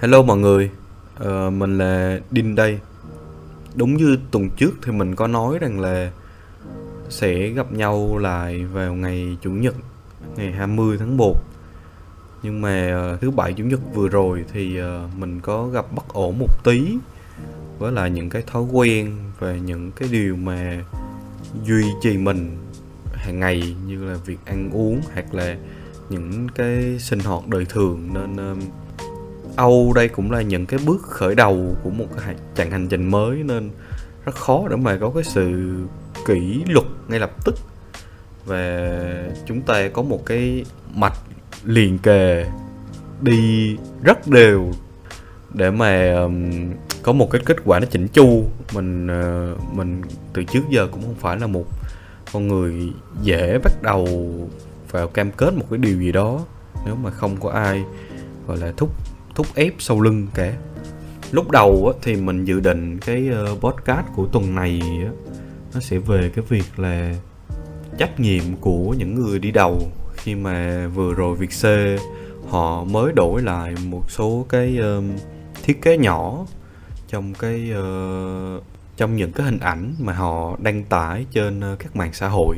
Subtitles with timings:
[0.00, 0.70] Hello mọi người,
[1.20, 2.78] uh, mình là Đinh đây.
[3.74, 6.12] Đúng như tuần trước thì mình có nói rằng là
[7.08, 9.74] sẽ gặp nhau lại vào ngày Chủ nhật,
[10.36, 11.34] ngày 20 tháng 1.
[12.42, 16.08] Nhưng mà uh, thứ bảy Chủ nhật vừa rồi thì uh, mình có gặp bất
[16.08, 16.96] ổn một tí
[17.78, 20.84] với lại những cái thói quen và những cái điều mà
[21.64, 22.56] duy trì mình
[23.12, 25.56] hàng ngày như là việc ăn uống hoặc là
[26.08, 28.58] những cái sinh hoạt đời thường nên uh,
[29.58, 33.10] Âu đây cũng là những cái bước khởi đầu của một cái chặng hành trình
[33.10, 33.70] mới nên
[34.24, 35.76] rất khó để mà có cái sự
[36.26, 37.54] kỷ luật ngay lập tức.
[38.44, 38.88] Và
[39.46, 41.18] chúng ta có một cái mạch
[41.64, 42.46] liền kề
[43.20, 44.72] đi rất đều
[45.54, 46.50] để mà um,
[47.02, 48.44] có một cái kết quả nó chỉnh chu.
[48.74, 51.64] Mình ờ, mình từ trước giờ cũng không phải là một
[52.32, 54.06] con người dễ bắt đầu
[54.90, 56.40] vào cam kết một cái điều gì đó
[56.86, 57.84] nếu mà không có ai
[58.46, 59.07] gọi là thúc
[59.38, 60.54] thúc ép sau lưng cả
[61.30, 64.80] lúc đầu thì mình dự định cái ờ, podcast của tuần này
[65.74, 67.14] nó sẽ về cái việc là
[67.98, 69.92] trách nhiệm của những người đi đầu.
[70.16, 71.64] Khi mà vừa rồi việc C
[72.48, 75.02] họ mới đổi lại một số cái ờ,
[75.62, 76.46] thiết kế nhỏ
[77.08, 78.60] trong cái ờ,
[78.96, 82.56] trong những cái hình ảnh mà họ đăng tải trên các mạng xã hội.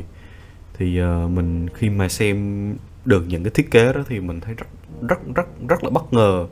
[0.73, 2.73] Thì mình khi mà xem
[3.05, 4.67] được những cái thiết kế đó thì mình thấy rất
[5.09, 6.47] rất rất rất là bất ngờ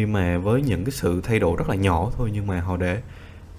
[0.00, 2.76] khi mà với những cái sự thay đổi rất là nhỏ thôi, nhưng mà họ
[2.76, 3.02] để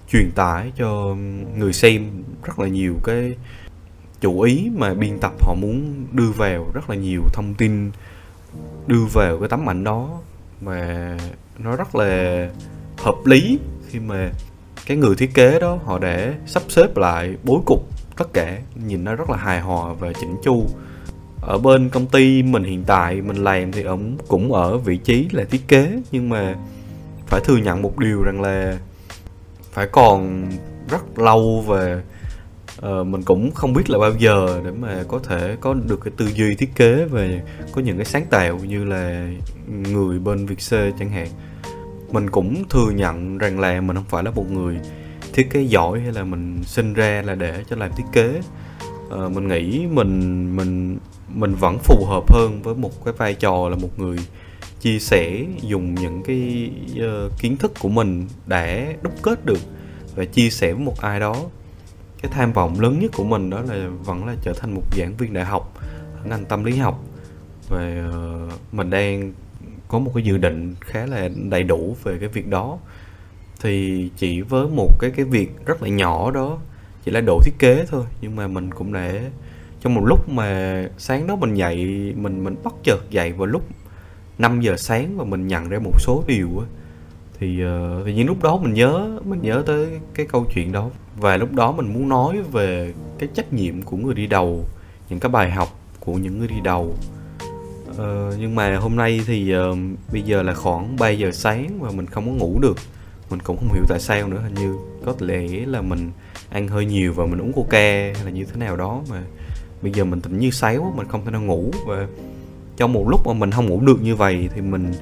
[0.08, 1.16] truyền tải cho
[1.56, 3.36] người xem rất là nhiều cái
[4.20, 7.90] chủ ý mà biên tập họ muốn đưa vào, rất là nhiều thông tin
[8.86, 10.20] đưa vào cái tấm ảnh đó.
[10.60, 11.16] Mà
[11.58, 12.48] nó rất là
[12.98, 14.30] hợp lý khi mà
[14.86, 18.58] cái người thiết kế đó họ để sắp xếp lại bối cục tất cả.
[18.86, 20.66] Nhìn nó rất là hài hòa và chỉnh chu
[21.42, 25.28] ở bên công ty mình hiện tại mình làm thì ông cũng ở vị trí
[25.32, 26.54] là thiết kế nhưng mà
[27.26, 28.78] phải thừa nhận một điều rằng là
[29.72, 30.48] phải còn
[30.90, 32.02] rất lâu và
[32.78, 36.12] uh, mình cũng không biết là bao giờ để mà có thể có được cái
[36.16, 37.42] tư duy thiết kế về
[37.72, 39.28] có những cái sáng tạo như là
[39.68, 41.28] người bên Việt C chẳng hạn.
[42.12, 44.76] Mình cũng thừa nhận rằng là mình không phải là một người
[45.32, 48.40] thiết kế giỏi hay là mình sinh ra là để cho làm thiết kế.
[49.14, 50.98] Uh, mình nghĩ mình mình
[51.34, 54.18] mình vẫn phù hợp hơn với một cái vai trò là một người
[54.80, 56.70] chia sẻ dùng những cái
[57.04, 59.60] uh, kiến thức của mình để đúc kết được
[60.14, 61.36] và chia sẻ với một ai đó.
[62.22, 65.16] Cái tham vọng lớn nhất của mình đó là vẫn là trở thành một giảng
[65.16, 65.74] viên đại học
[66.22, 67.04] ở ngành tâm lý học.
[67.68, 69.32] Và uh, mình đang
[69.88, 72.78] có một cái dự định khá là đầy đủ về cái việc đó.
[73.60, 76.58] Thì chỉ với một cái cái việc rất là nhỏ đó
[77.04, 79.30] chỉ là độ thiết kế thôi nhưng mà mình cũng để
[79.82, 81.76] trong một lúc mà sáng đó mình dậy
[82.16, 83.62] mình mình bất chợt dậy vào lúc
[84.38, 86.66] 5 giờ sáng và mình nhận ra một số điều á.
[87.38, 90.72] Thì ờ, uh, thì những lúc đó mình nhớ mình nhớ tới cái câu chuyện
[90.72, 90.90] đó.
[91.16, 94.64] Và lúc đó mình muốn nói về cái trách nhiệm của người đi đầu
[95.08, 95.68] những cái bài học
[96.00, 96.94] của những người đi đầu.
[97.90, 97.98] Uh,
[98.38, 99.78] nhưng mà hôm nay thì uh,
[100.12, 102.76] bây giờ là khoảng 3 giờ sáng và mình không có ngủ được.
[103.30, 106.10] Mình cũng không hiểu tại sao nữa hình như có lẽ là mình
[106.50, 109.22] ăn hơi nhiều và mình uống coca hay là như thế nào đó mà
[109.82, 112.06] bây giờ mình tỉnh như sáo mình không thể nào ngủ và
[112.76, 114.92] trong một lúc mà mình không ngủ được như vậy thì mình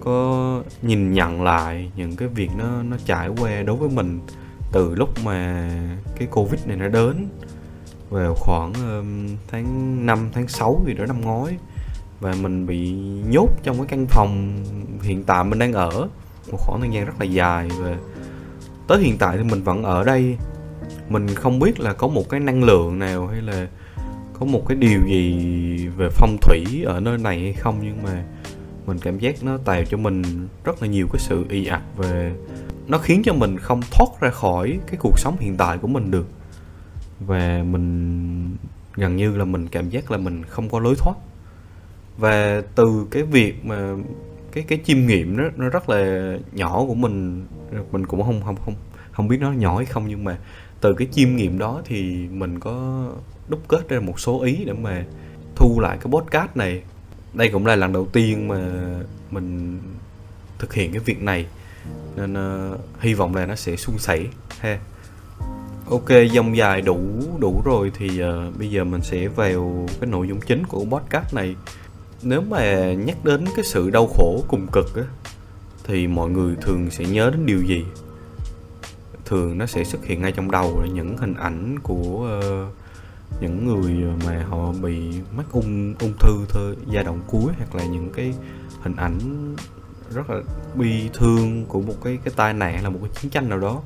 [0.00, 4.20] có nhìn nhận lại những cái việc nó nó trải qua đối với mình
[4.72, 5.70] từ lúc mà
[6.16, 7.28] cái covid này nó đến.
[8.10, 11.56] Vào khoảng um, tháng 5 tháng 6 gì đó năm ngoái
[12.20, 12.92] và mình bị
[13.30, 14.64] nhốt trong cái căn phòng
[15.02, 16.08] hiện tại mình đang ở
[16.52, 17.68] một khoảng thời gian rất là dài.
[17.78, 17.96] Và
[18.88, 20.36] tới hiện tại thì mình vẫn ở đây.
[21.08, 23.66] Mình không biết là có một cái năng lượng nào hay là
[24.40, 27.78] có một cái điều gì về phong thủy ở nơi này hay không?
[27.82, 28.24] Nhưng mà
[28.86, 30.22] mình cảm giác nó tạo cho mình
[30.64, 32.32] rất là nhiều cái sự y ạch về,
[32.86, 36.10] nó khiến cho mình không thoát ra khỏi cái cuộc sống hiện tại của mình
[36.10, 36.26] được.
[37.20, 38.56] Và mình
[38.94, 41.14] gần như là mình cảm giác là mình không có lối thoát.
[42.18, 43.94] Và từ cái việc mà
[44.52, 47.46] cái cái chiêm nghiệm nó nó rất là nhỏ của mình
[47.92, 48.74] mình cũng không không không
[49.12, 50.38] không biết nó nhỏ hay không, nhưng mà
[50.80, 53.06] từ cái chiêm nghiệm đó thì mình có
[53.50, 55.04] đúc kết ra một số ý để mà
[55.56, 56.82] thu lại cái podcast này.
[57.34, 58.60] Đây cũng là lần đầu tiên mà
[59.30, 59.78] mình
[60.58, 61.46] thực hiện cái việc này.
[62.16, 64.24] Nên uh, hy vọng là nó sẽ suôn sẻ
[64.58, 64.78] ha.
[65.90, 66.98] Ok dòng dài đủ
[67.38, 71.34] đủ rồi thì uh, bây giờ mình sẽ vào cái nội dung chính của podcast
[71.34, 71.56] này.
[72.22, 75.02] Nếu mà nhắc đến cái sự đau khổ cùng cực á
[75.84, 77.84] thì mọi người thường sẽ nhớ đến điều gì?
[79.24, 82.38] Thường nó sẽ xuất hiện ngay trong đầu là những hình ảnh của
[82.68, 82.79] uh,
[83.40, 87.84] những người mà họ bị mắc ung ung thư thôi giai đoạn cuối hoặc là
[87.84, 88.34] những cái
[88.82, 89.18] hình ảnh
[90.14, 90.36] rất là
[90.74, 93.82] bi thương của một cái cái tai nạn, là một cái chiến tranh nào đó.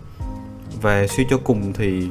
[0.82, 2.08] Và suy cho cùng thì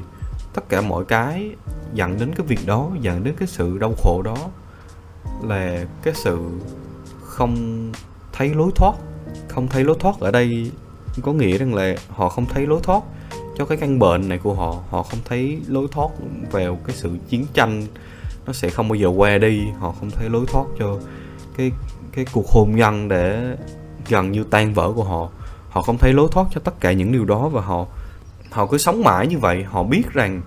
[0.54, 1.56] tất cả mọi cái
[1.94, 4.38] dẫn đến cái việc đó, dẫn đến cái sự đau khổ đó
[5.44, 6.50] là cái sự
[7.24, 7.92] không
[8.34, 8.94] thấy lối thoát.
[9.48, 10.72] Không thấy lối thoát ở đây
[11.22, 13.04] có nghĩa rằng là họ không thấy lối thoát
[13.58, 16.10] cho cái căn bệnh này của họ họ không thấy lối thoát
[16.52, 17.84] vào cái sự chiến tranh.
[18.46, 19.62] Nó sẽ không bao giờ qua đi.
[19.80, 20.98] Họ không thấy lối thoát cho
[21.58, 21.72] cái
[22.12, 23.56] cái cuộc hôn nhân để
[24.10, 25.30] gần như tan vỡ của họ.
[25.70, 27.86] Họ không thấy lối thoát cho tất cả những điều đó và họ
[28.52, 29.64] họ cứ sống mãi như vậy.
[29.64, 30.42] Họ biết rằng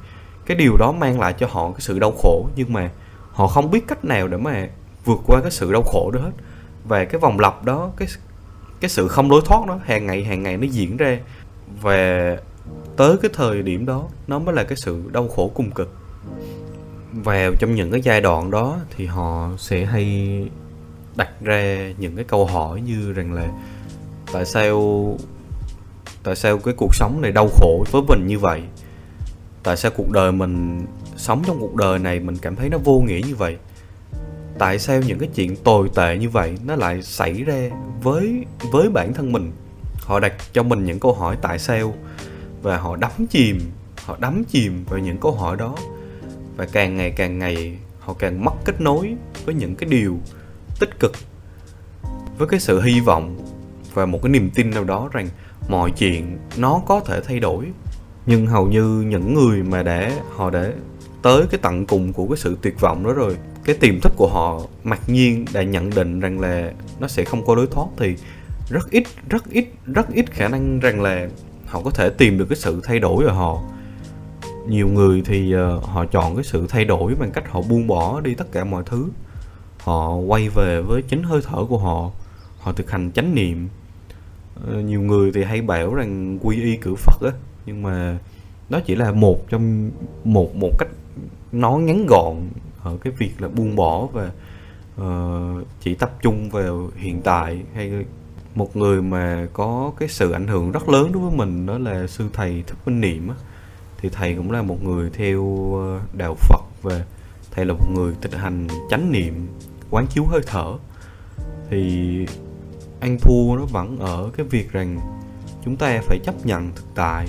[0.47, 2.91] cái điều đó mang lại cho họ cái sự đau khổ, nhưng mà
[3.33, 4.69] họ không biết cách nào để mà
[5.05, 6.33] vượt qua cái sự đau khổ đó hết.
[6.85, 8.09] Và cái vòng lặp đó, cái
[8.81, 11.19] cái sự không lối thoát đó hàng ngày hàng ngày nó diễn ra.
[11.83, 12.37] Và
[12.97, 15.95] tới cái thời điểm đó, nó mới là cái sự đau khổ cùng cực.
[17.13, 20.49] Vào trong những cái giai đoạn đó thì họ sẽ hay
[21.17, 23.49] đặt ra những cái câu hỏi như rằng là
[24.33, 25.19] tại sao
[26.23, 28.63] tại sao cái cuộc sống này đau khổ với mình như vậy?
[29.63, 33.01] Tại sao cuộc đời mình, sống trong cuộc đời này mình cảm thấy nó vô
[33.01, 33.57] nghĩa như vậy?
[34.59, 37.71] Tại sao những cái chuyện tồi tệ như vậy nó lại xảy ra
[38.03, 39.53] với với bản thân mình?
[39.95, 41.95] Họ đặt cho mình những câu hỏi tại sao?
[42.63, 43.61] Và họ đắm chìm,
[44.05, 45.77] họ đắm chìm vào những câu hỏi đó.
[46.57, 49.15] Và càng ngày càng ngày, họ càng mất kết nối
[49.45, 50.19] với những cái điều
[50.81, 51.13] tích cực,
[52.39, 53.37] với cái sự hy vọng
[53.95, 55.29] và một cái niềm tin nào đó rằng
[55.69, 57.67] mọi chuyện nó có thể thay đổi.
[58.27, 60.73] Nhưng hầu như những người mà đã, họ đã
[61.23, 64.29] tới cái tận cùng của cái sự tuyệt vọng đó rồi, cái tiềm thức của
[64.29, 68.17] họ mặc nhiên đã nhận định rằng là nó sẽ không có lối thoát thì
[68.71, 71.29] rất ít rất ít rất ít khả năng rằng là
[71.67, 73.63] họ có thể tìm được cái sự thay đổi ở họ.
[74.69, 78.21] Nhiều người thì uh, họ chọn cái sự thay đổi bằng cách họ buông bỏ
[78.21, 79.09] đi tất cả mọi thứ.
[79.79, 82.11] Họ quay về với chính hơi thở của họ
[82.59, 83.69] họ thực hành chánh niệm.
[84.69, 87.33] Uh, nhiều người thì hay bảo rằng quy y cử phật á
[87.67, 88.19] nhưng mà
[88.69, 89.91] đó chỉ là một trong
[90.25, 90.89] một một cách
[91.53, 92.37] nói ngắn gọn
[92.83, 94.31] ở cái việc là buông bỏ và
[95.01, 98.05] uh, chỉ tập trung vào hiện tại hay
[98.57, 102.07] một người mà có cái sự ảnh hưởng rất lớn đối với mình đó là
[102.07, 103.35] sư thầy thích minh niệm á.
[103.99, 107.05] Thì thầy cũng là một người theo ờ, đạo phật và
[107.51, 109.49] thầy là một người thực hành chánh niệm,
[109.91, 110.75] quán chiếu hơi thở.
[111.71, 112.27] Thì
[113.01, 114.99] ăn thua nó vẫn ở cái việc rằng
[115.65, 117.27] chúng ta phải chấp nhận thực tại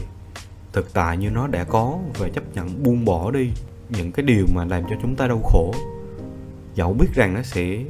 [0.73, 3.49] thực tại như nó đã có và chấp nhận buông bỏ đi
[3.89, 5.73] những cái điều mà làm cho chúng ta đau khổ.
[6.75, 7.83] Dẫu biết rằng nó sẽ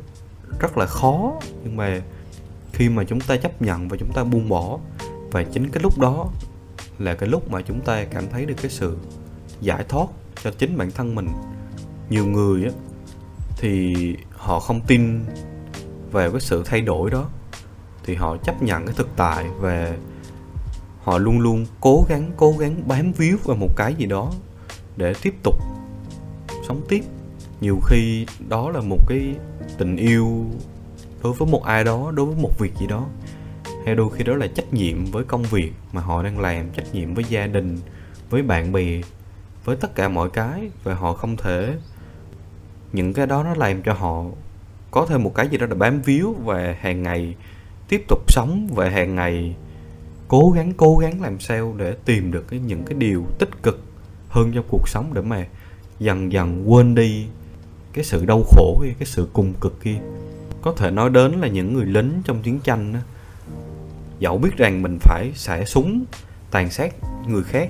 [0.59, 2.01] rất là khó, nhưng mà
[2.77, 4.79] khi mà chúng ta chấp nhận và chúng ta buông bỏ.
[5.31, 6.29] Và chính cái lúc đó
[6.99, 8.97] là cái lúc mà chúng ta cảm thấy được cái sự
[9.61, 10.07] giải thoát
[10.43, 11.27] cho chính bản thân mình.
[12.09, 12.71] Nhiều người á,
[13.57, 13.95] thì
[14.31, 15.25] họ không tin
[16.11, 17.29] về cái sự thay đổi đó.
[18.03, 19.93] Thì họ chấp nhận cái thực tại và
[21.03, 24.31] họ luôn luôn cố gắng cố gắng bám víu vào một cái gì đó
[24.97, 25.55] để tiếp tục
[26.67, 27.03] sống tiếp.
[27.61, 29.35] Nhiều khi đó là một cái
[29.77, 30.45] tình yêu
[31.23, 33.07] đối với một ai đó, đối với một việc gì đó,
[33.85, 36.93] hay đôi khi đó là trách nhiệm với công việc mà họ đang làm, trách
[36.93, 37.77] nhiệm với gia đình,
[38.29, 39.01] với bạn bè,
[39.65, 41.73] với tất cả mọi cái, và họ không thể,
[42.93, 44.23] những cái đó nó làm cho họ
[44.91, 47.35] có thêm một cái gì đó để bám víu và hàng ngày
[47.89, 49.55] tiếp tục sống và hàng ngày
[50.27, 53.83] cố gắng cố gắng làm sao để tìm được cái những cái điều tích cực
[54.29, 55.47] hơn trong cuộc sống để mà
[55.99, 57.25] dần dần quên đi
[57.93, 59.99] cái sự đau khổ kia, cái sự cùng cực kia
[60.61, 62.99] có thể nói đến là những người lính trong chiến tranh đó,
[64.19, 66.05] dẫu biết rằng mình phải xả súng
[66.51, 66.95] tàn sát
[67.27, 67.69] người khác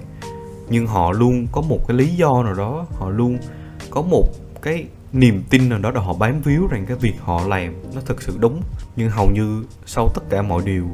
[0.69, 3.37] nhưng họ luôn có một cái lý do nào đó họ luôn
[3.89, 4.27] có một
[4.61, 8.01] cái niềm tin nào đó là họ bám víu rằng cái việc họ làm nó
[8.05, 8.61] thực sự đúng.
[8.95, 10.85] Nhưng hầu như sau tất cả mọi điều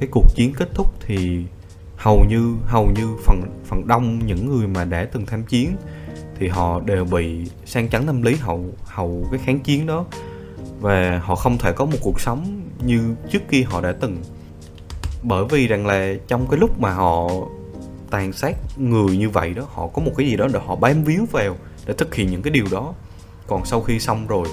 [0.00, 1.44] cái cuộc chiến kết thúc thì
[1.96, 5.76] hầu như hầu như phần phần đông những người mà đã từng tham chiến
[6.38, 10.04] thì họ đều bị sang chấn tâm lý hậu hậu cái kháng chiến đó
[10.80, 14.22] và họ không thể có một cuộc sống như trước khi họ đã từng.
[15.22, 17.28] Bởi vì rằng là trong cái lúc mà họ
[18.10, 21.04] tàn sát người như vậy đó, họ có một cái gì đó để họ bám
[21.04, 21.56] víu vào
[21.86, 22.94] để thực hiện những cái điều đó.
[23.46, 24.48] Còn sau khi xong rồi,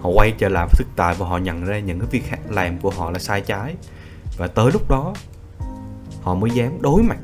[0.00, 2.78] họ quay trở lại với thực tại và họ nhận ra những cái việc làm
[2.78, 3.74] của họ là sai trái.
[4.36, 5.14] Và tới lúc đó,
[6.22, 7.18] họ mới dám đối mặt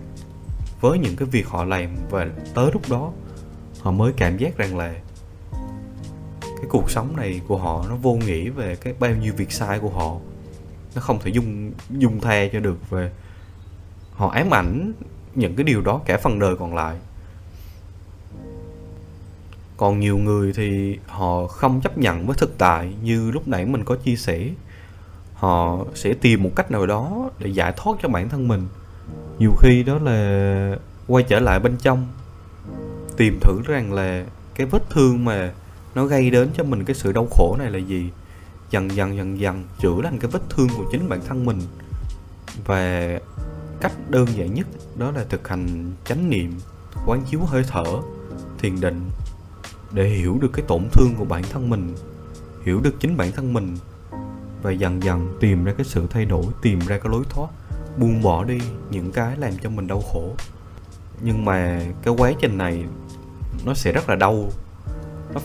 [0.80, 1.96] với những cái việc họ làm.
[2.10, 3.12] Và tới lúc đó,
[3.80, 4.94] họ mới cảm giác rằng là
[6.62, 9.78] cái cuộc sống này của họ nó vô nghĩa về cái bao nhiêu việc sai
[9.78, 10.16] của họ.
[10.94, 13.10] Nó không thể dung dung tha cho được về
[14.14, 14.92] họ ám ảnh
[15.34, 16.96] những cái điều đó cả phần đời còn lại.
[19.76, 23.84] Còn nhiều người thì họ không chấp nhận với thực tại như lúc nãy mình
[23.84, 24.48] có chia sẻ.
[25.34, 28.68] Họ sẽ tìm một cách nào đó để giải thoát cho bản thân mình.
[29.38, 30.76] Nhiều khi đó là
[31.06, 32.06] quay trở lại bên trong,
[33.16, 35.52] tìm thử rằng là cái vết thương mà
[35.94, 38.10] nó gây đến cho mình cái sự đau khổ này là gì?
[38.70, 41.60] Dần dần dần dần chữa lành cái vết thương của chính bản thân mình.
[42.64, 43.18] Và
[43.80, 46.54] cách đơn giản nhất đó là thực hành chánh niệm,
[47.06, 47.84] quán chiếu hơi thở,
[48.58, 49.10] thiền định
[49.92, 51.94] để hiểu được cái tổn thương của bản thân mình,
[52.64, 53.76] hiểu được chính bản thân mình.
[54.62, 57.50] Và dần dần tìm ra cái sự thay đổi, tìm ra cái lối thoát,
[57.98, 58.58] buông bỏ đi
[58.90, 60.34] những cái làm cho mình đau khổ.
[61.20, 62.84] Nhưng mà cái quá trình này
[63.64, 64.50] nó sẽ rất là đau
[65.34, 65.40] nó,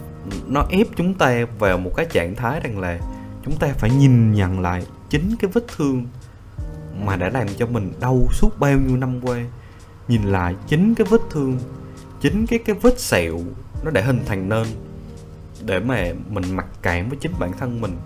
[0.47, 2.99] nó ép chúng ta vào một cái trạng thái rằng là
[3.45, 6.05] chúng ta phải nhìn nhận lại chính cái vết thương
[7.05, 9.39] mà đã làm cho mình đau suốt bao nhiêu năm qua.
[10.07, 11.59] Nhìn lại chính cái vết thương
[12.21, 13.39] chính cái cái vết sẹo
[13.83, 14.67] nó đã hình thành nên
[15.65, 17.97] để mà mình mặc cảm với chính bản thân mình.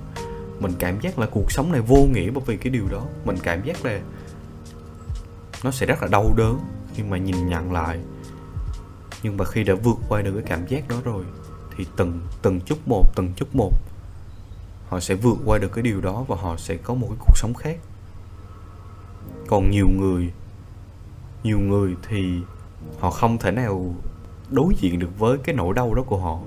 [0.59, 3.05] Mình cảm giác là cuộc sống này vô nghĩa bởi vì cái điều đó.
[3.25, 3.99] Mình cảm giác là
[5.63, 6.59] nó sẽ rất là đau đớn
[6.93, 7.99] khi mà nhìn nhận lại.
[9.23, 11.23] Nhưng mà khi đã vượt qua được cái cảm giác đó rồi
[11.77, 13.71] thì từng từng chút một, từng chút một,
[14.89, 17.37] họ sẽ vượt qua được cái điều đó và họ sẽ có một cái cuộc
[17.37, 17.77] sống khác.
[19.47, 20.31] Còn nhiều người
[21.43, 22.39] nhiều người thì
[22.99, 23.95] họ không thể nào
[24.49, 26.39] đối diện được với cái nỗi đau đó của họ.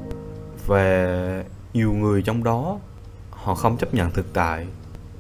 [0.67, 2.79] Và nhiều người trong đó,
[3.31, 4.67] họ không chấp nhận thực tại,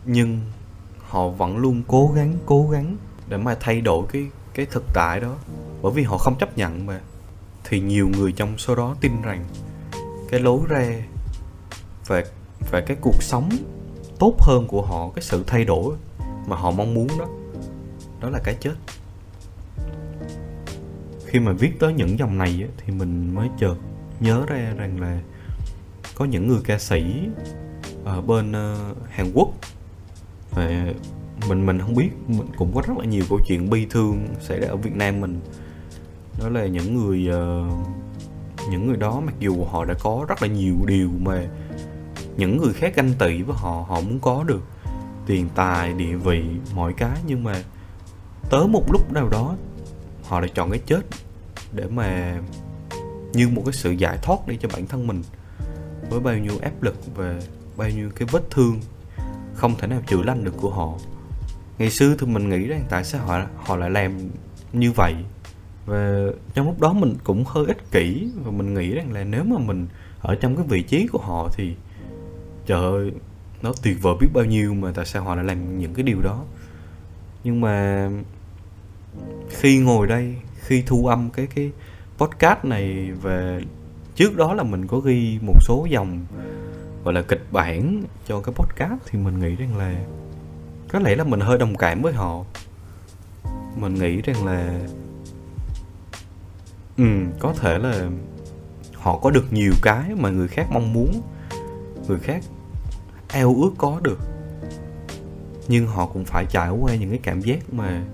[0.05, 0.41] nhưng
[1.09, 2.97] họ vẫn luôn cố gắng cố gắng
[3.29, 5.37] để mà thay đổi cái cái thực tại đó.
[5.83, 7.01] Bởi vì họ không chấp nhận mà.
[7.65, 9.45] Thì nhiều người trong số đó tin rằng
[10.35, 11.03] cái lối ra
[12.07, 12.25] và
[12.71, 13.49] và cái cuộc sống
[14.19, 15.95] tốt hơn của họ cái sự thay đổi
[16.47, 17.27] mà họ mong muốn đó
[18.21, 18.75] đó là cái chết.
[21.27, 23.75] Khi mà viết tới những dòng này thì mình mới chợt
[24.21, 25.21] nhớ ra rằng là
[26.15, 27.05] có những người ca sĩ
[28.05, 29.49] ở bên uh, Hàn Quốc.
[30.51, 30.87] Và
[31.49, 34.61] mình mình không biết mình cũng có rất là nhiều câu chuyện bi thương xảy
[34.61, 35.41] ra ở Việt Nam mình.
[36.41, 38.04] Đó là những người uh,
[38.71, 41.47] những người đó mặc dù họ đã có rất là nhiều điều mà
[42.37, 44.63] những người khác ganh tị với họ họ muốn có được
[45.27, 46.45] tiền, tài, địa vị,
[46.75, 47.63] mọi cái, nhưng mà
[48.51, 49.57] tới một lúc nào đó
[50.25, 51.01] họ lại chọn cái chết
[51.73, 52.41] để mà
[53.33, 55.23] như một cái sự giải thoát để cho bản thân mình
[56.11, 57.41] với bao nhiêu áp lực và
[57.77, 58.81] bao nhiêu cái vết thương
[59.55, 60.93] không thể nào chữa lành được của họ.
[61.79, 64.19] Ngày xưa thì mình nghĩ rằng tại sao họ họ lại làm
[64.73, 65.15] như vậy?
[65.87, 69.45] Và trong lúc đó mình cũng hơi ích kỷ và mình nghĩ rằng là nếu
[69.45, 69.87] mà mình
[70.21, 71.75] ở trong cái vị trí của họ thì
[72.67, 73.13] trời ơi,
[73.63, 76.21] nó tuyệt vời biết bao nhiêu mà tại sao họ lại làm những cái điều
[76.23, 76.45] đó.
[77.45, 78.11] Nhưng mà
[79.51, 81.71] khi ngồi đây, khi thu âm cái cái
[82.19, 83.63] podcast này về
[84.15, 86.25] trước đó là mình có ghi một số dòng,
[87.05, 90.05] gọi là, kịch bản cho cái podcast thì mình nghĩ rằng là
[90.89, 92.45] có lẽ là mình hơi đồng cảm với họ.
[93.77, 94.81] Mình nghĩ rằng là
[96.97, 97.05] ừ
[97.39, 98.09] có thể là
[98.95, 101.23] họ có được nhiều cái mà người khác mong muốn,
[102.09, 102.45] người khác
[103.33, 104.19] eo ước có được.
[105.69, 108.05] Nhưng họ cũng phải trải qua những cái cảm giác mà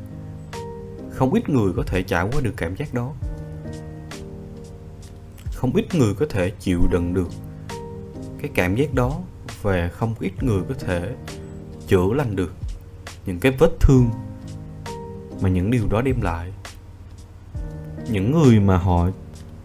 [1.11, 3.13] không ít người có thể trải qua được cảm giác đó.
[5.55, 7.29] Không ít người có thể chịu đựng được
[8.43, 9.21] cái cảm giác đó
[9.63, 11.15] và không ít người có thể
[11.87, 12.53] chữa lành được
[13.27, 14.11] những cái vết thương
[15.41, 16.53] mà những điều đó đem lại
[18.11, 19.09] những người mà họ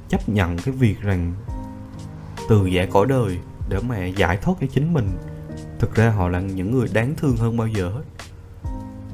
[0.10, 1.34] chấp nhận cái việc rằng
[2.50, 3.38] từ giả cõi đời
[3.70, 5.10] để mà giải thoát cái chính mình,
[5.80, 8.04] thực ra họ là những người đáng thương hơn bao giờ hết.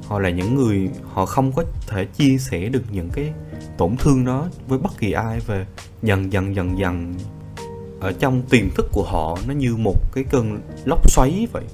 [0.06, 3.32] Họ là những người, họ không có thể chia sẻ được những cái
[3.78, 5.66] tổn thương đó với bất kỳ ai và
[6.02, 7.14] dần dần dần dần
[8.00, 11.64] ở trong tiềm thức của họ nó như một cái cơn lốc xoáy vậy.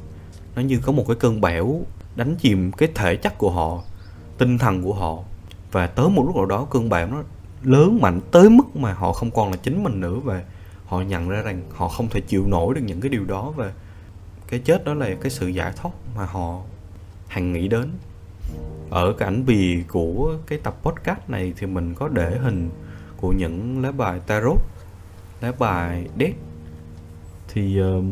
[0.54, 1.86] Nó như có một cái cơn bão
[2.16, 3.82] đánh chìm cái thể chất của họ,
[4.38, 5.18] tinh thần của họ.
[5.72, 7.22] Và tới một lúc nào đó cơn bão nó
[7.62, 10.42] lớn mạnh tới mức mà họ không còn là chính mình nữa và
[10.86, 13.72] họ nhận ra rằng họ không thể chịu nổi được những cái điều đó và
[14.48, 16.60] cái chết đó là cái sự giải thoát mà họ
[17.28, 17.90] hằng nghĩ đến.
[18.90, 22.70] Ở cái ảnh bì của cái tập podcast này thì mình có để hình
[23.16, 24.60] của những lá bài tarot
[25.40, 26.36] lá bài deck.
[27.48, 28.04] Thì uh,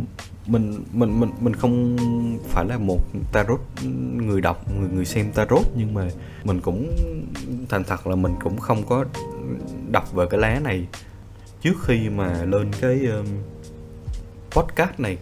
[0.47, 1.97] mình mình mình mình không
[2.49, 3.00] phải là một
[3.33, 3.61] tarot
[4.15, 6.09] người đọc người người xem tarot nhưng mà
[6.45, 6.97] mình cũng
[7.69, 9.05] thành thật là mình cũng không có
[9.91, 10.87] đọc về cái lá này.
[11.62, 13.26] Trước khi mà lên cái um,
[14.50, 15.19] podcast này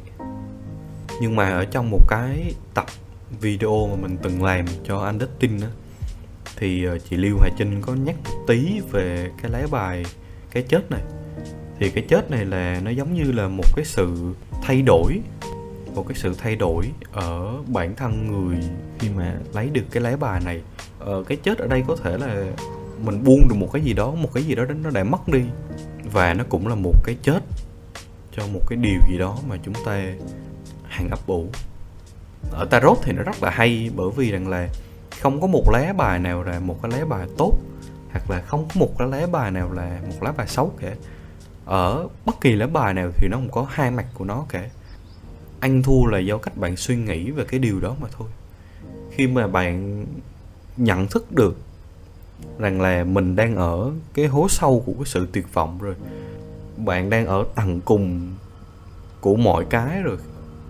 [1.20, 2.86] nhưng mà ở trong một cái tập
[3.40, 5.68] video mà mình từng làm cho anh Dustin á
[6.56, 10.04] thì ờ, chị Lưu Hà Trinh có nhắc một tí về cái lá bài
[10.50, 11.00] cái chết này
[11.78, 15.20] thì cái chết này là nó giống như là một cái sự thay đổi
[15.94, 18.56] một cái sự thay đổi ở bản thân người
[18.98, 20.62] khi mà lấy được cái lá bài này.
[20.98, 22.44] Ờ, cái chết ở đây có thể là
[23.04, 25.28] mình buông được một cái gì đó một cái gì đó đến nó đã mất
[25.28, 25.42] đi.
[26.12, 27.40] Và nó cũng là một cái chết
[28.36, 30.02] cho một cái điều gì đó mà chúng ta
[30.88, 31.46] hàng ấp ủ.
[32.52, 34.68] Ở tarot thì nó rất là hay bởi vì rằng là
[35.20, 37.52] không có một lá bài nào là một cái lá bài tốt
[38.10, 40.94] hoặc là không có một cái lá bài nào là một lá bài xấu cả
[41.64, 44.68] ở bất kỳ lá bài nào thì nó cũng có hai mặt của nó cả.
[45.60, 48.28] Anh thua là do cách bạn suy nghĩ về cái điều đó mà thôi.
[49.10, 50.06] Khi mà bạn
[50.76, 51.56] nhận thức được
[52.58, 55.94] rằng là mình đang ở cái hố sâu của cái sự tuyệt vọng rồi,
[56.76, 58.34] bạn đang ở tầng cùng
[59.20, 60.16] của mọi cái rồi,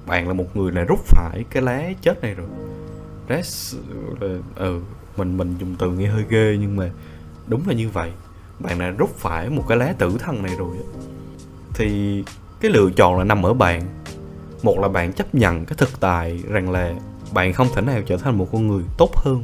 [0.07, 2.49] bạn là một người là rút phải cái lá chết này rồi.
[3.29, 3.77] Rest
[4.57, 4.83] ừ
[5.17, 6.91] mình mình dùng từ nghe hơi ghê nhưng mà
[7.47, 8.13] đúng là như vậy
[8.59, 10.77] bạn đã rút phải một cái lá tử thần này rồi
[11.75, 12.23] thì
[12.61, 13.83] cái lựa chọn là nằm ở bạn.
[14.63, 16.95] Một là bạn chấp nhận cái thực tại rằng là
[17.33, 19.43] bạn không thể nào trở thành một con người tốt hơn.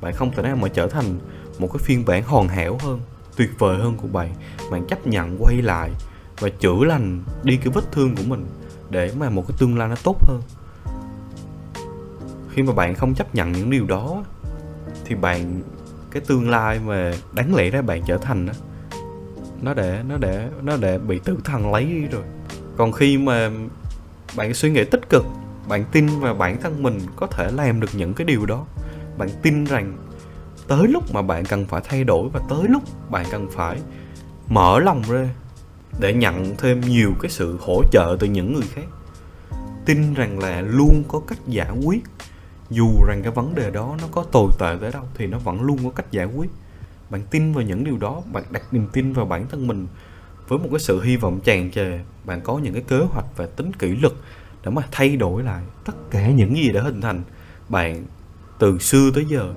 [0.00, 1.18] Bạn không thể nào mà trở thành
[1.58, 3.00] một cái phiên bản hoàn hảo hơn,
[3.36, 4.34] tuyệt vời hơn của bạn.
[4.70, 5.90] Bạn chấp nhận quay lại
[6.40, 8.46] và chữa lành đi cái vết thương của mình
[8.90, 10.42] để mà một cái tương lai nó tốt hơn.
[12.50, 14.24] Khi mà bạn không chấp nhận những điều đó
[15.04, 15.62] thì bạn
[16.12, 18.52] cái tương lai mà đáng lẽ ra bạn trở thành đó
[19.62, 22.22] nó để nó để nó để bị tử thần lấy đi rồi.
[22.76, 23.50] Còn khi mà
[24.36, 25.24] bạn suy nghĩ tích cực,
[25.68, 28.66] bạn tin vào bản thân mình có thể làm được những cái điều đó,
[29.18, 29.96] bạn tin rằng
[30.68, 33.78] tới lúc mà bạn cần phải thay đổi và tới lúc bạn cần phải
[34.48, 35.28] mở lòng ra
[36.00, 38.86] để nhận thêm nhiều cái sự hỗ trợ từ những người khác.
[39.86, 42.02] Tin rằng là luôn có cách giải quyết
[42.72, 45.62] dù rằng cái vấn đề đó nó có tồi tệ tới đâu, thì nó vẫn
[45.62, 46.50] luôn có cách giải quyết.
[47.10, 49.86] Bạn tin vào những điều đó, bạn đặt niềm tin vào bản thân mình
[50.48, 51.98] với một cái sự hy vọng tràn trề.
[52.24, 54.12] Bạn có những cái kế hoạch và tính kỷ luật
[54.64, 57.22] để mà thay đổi lại tất cả những gì đã hình thành
[57.68, 58.04] bạn
[58.58, 59.54] từ xưa tới giờ.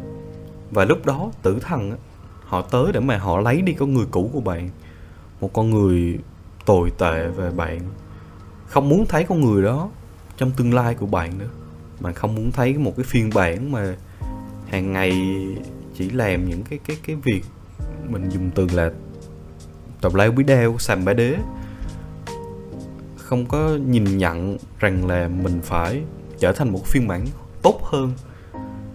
[0.72, 1.98] Và lúc đó, tử thần
[2.46, 4.70] họ tới để mà họ lấy đi con người cũ của bạn,
[5.42, 6.20] một con người
[6.66, 7.80] tồi tệ về bạn,
[8.68, 9.90] không muốn thấy con người đó
[10.38, 11.50] trong tương lai của bạn nữa
[12.00, 13.96] mà không muốn thấy một cái phiên bản mà
[14.68, 15.22] hàng ngày
[15.98, 17.46] chỉ làm những cái cái cái việc
[18.10, 18.92] mình dùng từ là
[20.02, 21.36] tập lao bí đeo sàm bá đế.
[23.18, 26.02] Không có nhìn nhận rằng là mình phải
[26.40, 27.26] trở thành một phiên bản
[27.62, 28.14] tốt hơn,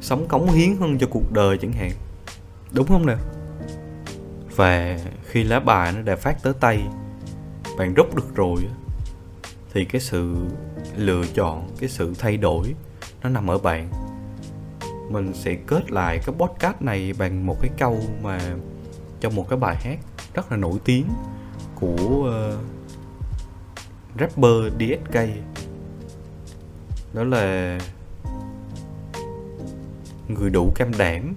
[0.00, 1.90] sống cống hiến hơn cho cuộc đời chẳng hạn.
[2.72, 3.18] Đúng không nào?
[4.56, 6.82] Và khi lá bài nó đã phát tới tay,
[7.78, 8.56] bạn rút được rồi
[9.74, 10.34] thì cái sự
[10.96, 12.74] lựa chọn, cái sự thay đổi
[13.22, 13.90] nó nằm ở bạn
[15.10, 18.40] mình sẽ kết lại cái podcast này bằng một cái câu mà
[19.20, 19.98] trong một cái bài hát
[20.34, 21.06] rất là nổi tiếng
[21.74, 22.58] của uh,
[24.18, 25.14] rapper DSK
[27.14, 27.78] đó là
[30.28, 31.34] người đủ cam đảm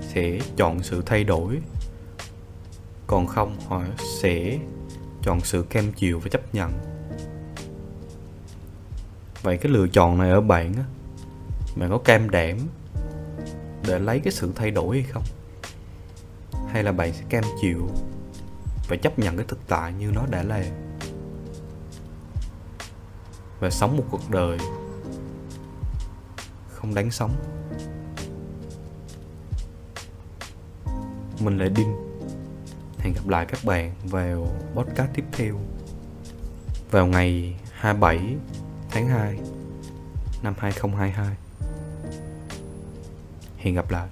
[0.00, 1.58] sẽ chọn sự thay đổi.
[3.06, 3.82] Còn không họ
[4.20, 4.58] sẽ
[5.22, 6.72] chọn sự cam chịu và chấp nhận
[9.48, 10.84] vậy cái lựa chọn này ở bạn á,
[11.76, 12.58] bạn có cam đảm
[13.86, 15.22] để lấy cái sự thay đổi hay không?
[16.68, 17.88] Hay là bạn sẽ cam chịu
[18.88, 20.64] và chấp nhận cái thực tại như nó đã là?
[23.60, 24.58] Và sống một cuộc đời
[26.68, 27.32] không đáng sống.
[31.40, 31.96] Mình lại Đinh.
[32.98, 35.54] Hẹn gặp lại các bạn vào podcast tiếp theo.
[36.90, 38.36] Vào ngày 27
[38.90, 39.38] tháng 2
[40.42, 41.36] năm 2022
[43.58, 44.08] Hẹn gặp lại.